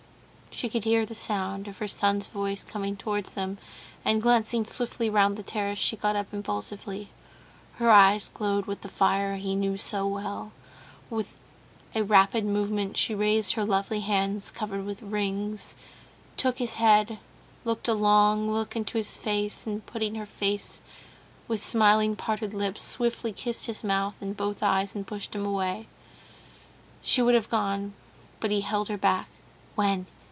She 0.53 0.67
could 0.69 0.83
hear 0.83 1.05
the 1.07 1.15
sound 1.15 1.67
of 1.69 1.77
her 1.79 1.87
son's 1.87 2.27
voice 2.27 2.63
coming 2.65 2.95
towards 2.97 3.33
them, 3.35 3.57
and 4.05 4.21
glancing 4.21 4.63
swiftly 4.65 5.09
round 5.09 5.35
the 5.37 5.43
terrace, 5.43 5.79
she 5.79 5.95
got 5.95 6.15
up 6.17 6.31
impulsively. 6.33 7.09
Her 7.77 7.89
eyes 7.89 8.27
glowed 8.29 8.65
with 8.67 8.81
the 8.81 8.89
fire 8.89 9.37
he 9.37 9.55
knew 9.55 9.75
so 9.77 10.05
well; 10.05 10.51
with 11.09 11.37
a 11.95 12.03
rapid 12.03 12.45
movement 12.45 12.95
she 12.97 13.15
raised 13.15 13.53
her 13.53 13.63
lovely 13.65 14.01
hands, 14.01 14.51
covered 14.51 14.85
with 14.85 15.01
rings, 15.01 15.75
took 16.37 16.57
his 16.59 16.73
head, 16.73 17.17
looked 17.63 17.87
a 17.87 17.93
long 17.95 18.51
look 18.51 18.75
into 18.75 18.97
his 18.99 19.15
face, 19.17 19.65
and, 19.65 19.83
putting 19.87 20.15
up 20.17 20.19
her 20.19 20.25
face 20.27 20.79
with 21.47 21.63
smiling, 21.63 22.15
parted 22.17 22.53
lips, 22.53 22.83
swiftly 22.83 23.31
kissed 23.33 23.65
his 23.67 23.83
mouth 23.85 24.15
and 24.21 24.35
both 24.37 24.61
eyes, 24.61 24.93
and 24.95 25.07
pushed 25.07 25.33
him 25.33 25.45
away. 25.45 25.87
She 27.01 27.21
would 27.21 27.35
have 27.35 27.49
gone, 27.49 27.93
but 28.41 28.51
he 28.51 28.61
held 28.61 28.89
her 28.89 28.97
back. 28.97 29.29
"When?" 29.75 30.07